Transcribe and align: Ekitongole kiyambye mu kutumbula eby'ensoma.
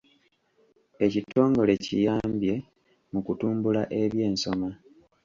Ekitongole 1.05 1.73
kiyambye 1.85 2.53
mu 3.11 3.19
kutumbula 3.25 3.81
eby'ensoma. 4.01 4.69